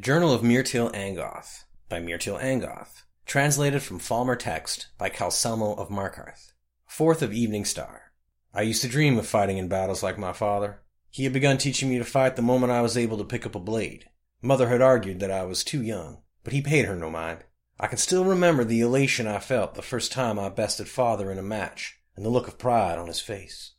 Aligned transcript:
Journal 0.00 0.32
of 0.32 0.40
Mirtil 0.40 0.90
Angoth 0.94 1.64
by 1.90 2.00
Mirtil 2.00 2.40
Angoth. 2.40 3.02
Translated 3.26 3.82
from 3.82 4.00
Falmer 4.00 4.38
text 4.38 4.86
by 4.96 5.10
Calcelmo 5.10 5.76
of 5.76 5.90
Markarth. 5.90 6.52
Fourth 6.86 7.20
of 7.20 7.34
Evening 7.34 7.66
Star. 7.66 8.12
I 8.54 8.62
used 8.62 8.80
to 8.80 8.88
dream 8.88 9.18
of 9.18 9.26
fighting 9.26 9.58
in 9.58 9.68
battles 9.68 10.02
like 10.02 10.16
my 10.16 10.32
father. 10.32 10.80
He 11.10 11.24
had 11.24 11.34
begun 11.34 11.58
teaching 11.58 11.90
me 11.90 11.98
to 11.98 12.04
fight 12.04 12.36
the 12.36 12.40
moment 12.40 12.72
I 12.72 12.80
was 12.80 12.96
able 12.96 13.18
to 13.18 13.24
pick 13.24 13.44
up 13.44 13.54
a 13.54 13.60
blade. 13.60 14.08
Mother 14.40 14.70
had 14.70 14.80
argued 14.80 15.20
that 15.20 15.30
I 15.30 15.44
was 15.44 15.62
too 15.62 15.82
young, 15.82 16.22
but 16.44 16.54
he 16.54 16.62
paid 16.62 16.86
her 16.86 16.96
no 16.96 17.10
mind. 17.10 17.44
I 17.78 17.86
can 17.86 17.98
still 17.98 18.24
remember 18.24 18.64
the 18.64 18.80
elation 18.80 19.26
I 19.26 19.38
felt 19.38 19.74
the 19.74 19.82
first 19.82 20.12
time 20.12 20.38
I 20.38 20.48
bested 20.48 20.88
father 20.88 21.30
in 21.30 21.36
a 21.36 21.42
match, 21.42 21.98
and 22.16 22.24
the 22.24 22.30
look 22.30 22.48
of 22.48 22.56
pride 22.56 22.98
on 22.98 23.08
his 23.08 23.20
face. 23.20 23.72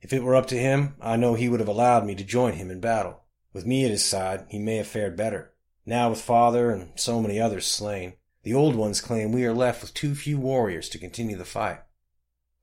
If 0.00 0.12
it 0.12 0.22
were 0.22 0.36
up 0.36 0.46
to 0.46 0.56
him, 0.56 0.94
I 1.00 1.16
know 1.16 1.34
he 1.34 1.48
would 1.48 1.58
have 1.58 1.68
allowed 1.68 2.06
me 2.06 2.14
to 2.14 2.22
join 2.22 2.52
him 2.52 2.70
in 2.70 2.78
battle. 2.78 3.24
With 3.52 3.66
me 3.66 3.84
at 3.84 3.90
his 3.90 4.04
side, 4.04 4.46
he 4.50 4.60
may 4.60 4.76
have 4.76 4.86
fared 4.86 5.16
better. 5.16 5.50
Now 5.86 6.10
with 6.10 6.20
father 6.20 6.70
and 6.70 6.92
so 6.96 7.20
many 7.20 7.38
others 7.38 7.66
slain, 7.66 8.14
the 8.42 8.54
old 8.54 8.74
ones 8.74 9.00
claim 9.00 9.32
we 9.32 9.44
are 9.44 9.52
left 9.52 9.82
with 9.82 9.94
too 9.94 10.14
few 10.14 10.38
warriors 10.38 10.88
to 10.90 10.98
continue 10.98 11.36
the 11.36 11.44
fight. 11.44 11.80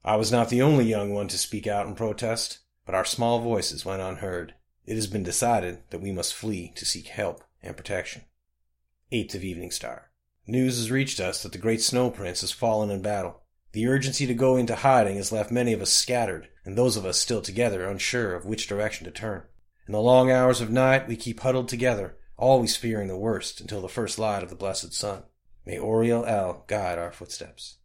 I 0.04 0.16
was 0.16 0.32
not 0.32 0.50
the 0.50 0.62
only 0.62 0.86
young 0.86 1.14
one 1.14 1.28
to 1.28 1.38
speak 1.38 1.68
out 1.68 1.86
in 1.86 1.94
protest, 1.94 2.60
but 2.86 2.96
our 2.96 3.06
small 3.06 3.40
voices 3.40 3.86
went 3.86 4.02
unheard. 4.02 4.56
It 4.86 4.96
has 4.96 5.06
been 5.06 5.24
decided 5.24 5.84
that 5.92 6.02
we 6.02 6.12
must 6.12 6.34
flee 6.34 6.74
to 6.76 6.86
seek 6.86 7.08
help 7.08 7.44
and 7.62 7.78
protection. 7.78 8.24
8th 9.12 9.36
of 9.36 9.44
Evening 9.44 9.70
Star. 9.70 10.12
News 10.48 10.78
has 10.78 10.90
reached 10.90 11.20
us 11.20 11.44
that 11.44 11.52
the 11.52 11.60
great 11.60 11.82
Snow 11.82 12.10
Prince 12.10 12.42
has 12.42 12.52
fallen 12.52 12.90
in 12.90 13.04
battle. 13.04 13.44
The 13.74 13.88
urgency 13.88 14.26
to 14.26 14.34
go 14.34 14.58
into 14.58 14.76
hiding 14.76 15.18
has 15.18 15.32
left 15.32 15.52
many 15.52 15.74
of 15.74 15.82
us 15.82 15.94
scattered, 15.94 16.50
and 16.66 16.76
those 16.76 16.98
of 16.98 17.06
us 17.06 17.20
still 17.20 17.42
together 17.42 17.88
unsure 17.88 18.34
of 18.34 18.46
which 18.46 18.68
direction 18.68 19.06
to 19.06 19.12
turn. 19.12 19.44
In 19.88 19.94
the 19.94 20.02
long 20.02 20.32
hours 20.32 20.62
of 20.62 20.72
night, 20.72 21.08
we 21.08 21.16
keep 21.16 21.42
huddled 21.42 21.68
together, 21.68 22.18
always 22.42 22.76
fearing 22.76 23.08
the 23.08 23.16
worst 23.16 23.62
until 23.62 23.82
the 23.82 23.88
first 23.88 24.18
light 24.18 24.42
of 24.42 24.50
the 24.50 24.56
blessed 24.56 24.94
sun. 24.94 25.24
May 25.64 25.78
Auri-El 25.78 26.66
guide 26.68 26.98
our 26.98 27.12
footsteps. 27.12 27.78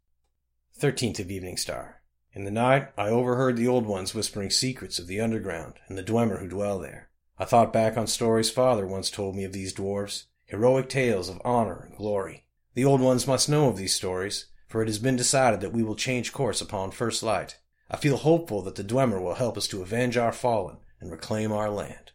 Thirteenth 0.75 1.21
of 1.21 1.31
Evening 1.31 1.59
Star. 1.59 2.01
In 2.33 2.45
the 2.45 2.51
night, 2.51 2.89
I 2.97 3.09
overheard 3.09 3.57
the 3.57 3.69
old 3.69 3.85
ones 3.85 4.15
whispering 4.15 4.51
secrets 4.51 4.99
of 4.99 5.07
the 5.07 5.21
underground 5.21 5.75
and 5.89 5.97
the 5.97 6.03
Dwemer 6.03 6.41
who 6.41 6.49
dwell 6.49 6.79
there. 6.79 7.11
I 7.39 7.45
thought 7.45 7.73
back 7.73 7.99
on 7.99 8.07
stories 8.07 8.51
father 8.51 8.87
once 8.87 9.11
told 9.11 9.37
me 9.37 9.45
of 9.45 9.53
these 9.53 9.75
dwarves, 9.75 10.25
heroic 10.47 10.89
tales 10.89 11.29
of 11.29 11.41
honor 11.45 11.87
and 11.89 11.97
glory. 11.97 12.47
The 12.75 12.85
old 12.85 13.03
ones 13.03 13.27
must 13.27 13.51
know 13.51 13.69
of 13.69 13.77
these 13.77 13.95
stories, 13.95 14.47
for 14.69 14.81
it 14.81 14.89
has 14.89 14.99
been 14.99 15.17
decided 15.17 15.61
that 15.61 15.73
we 15.73 15.83
will 15.83 15.97
change 15.97 16.33
course 16.33 16.63
upon 16.63 16.93
first 16.93 17.23
light. 17.23 17.59
I 17.91 17.99
feel 17.99 18.17
hopeful 18.17 18.63
that 18.63 18.77
the 18.77 18.85
Dwemer 18.85 19.21
will 19.21 19.35
help 19.35 19.59
us 19.59 19.69
to 19.69 19.83
avenge 19.83 20.17
our 20.17 20.33
fallen 20.33 20.79
and 20.99 21.11
reclaim 21.11 21.53
our 21.53 21.71
land. 21.71 22.13